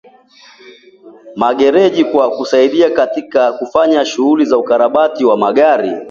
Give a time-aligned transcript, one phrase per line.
[1.35, 5.91] magereji kwa kusaidia katika kufanya shughuli za ukarabati wa magari